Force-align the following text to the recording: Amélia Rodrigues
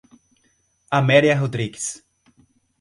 Amélia 0.89 1.37
Rodrigues 1.37 2.01